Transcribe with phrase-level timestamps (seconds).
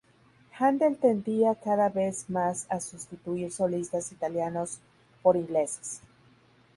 [0.59, 4.79] Händel tendía cada vez más a sustituir solistas italianos
[5.21, 6.01] por ingleses.